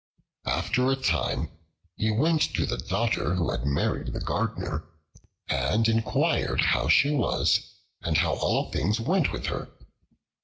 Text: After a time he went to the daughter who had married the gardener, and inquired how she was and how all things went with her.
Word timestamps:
After 0.47 0.89
a 0.89 0.95
time 0.95 1.51
he 1.95 2.09
went 2.09 2.41
to 2.55 2.65
the 2.65 2.79
daughter 2.79 3.35
who 3.35 3.51
had 3.51 3.67
married 3.67 4.13
the 4.13 4.19
gardener, 4.19 4.85
and 5.47 5.87
inquired 5.87 6.59
how 6.61 6.87
she 6.87 7.11
was 7.11 7.59
and 8.01 8.17
how 8.17 8.33
all 8.33 8.71
things 8.71 8.99
went 8.99 9.31
with 9.31 9.45
her. 9.45 9.69